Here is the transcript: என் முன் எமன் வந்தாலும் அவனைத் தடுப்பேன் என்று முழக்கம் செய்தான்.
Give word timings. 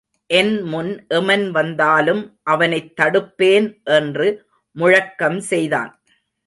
என் 0.29 0.61
முன் 0.63 1.05
எமன் 1.09 1.51
வந்தாலும் 1.51 2.39
அவனைத் 2.43 2.91
தடுப்பேன் 3.01 3.83
என்று 3.91 4.27
முழக்கம் 4.75 5.39
செய்தான். 5.41 5.91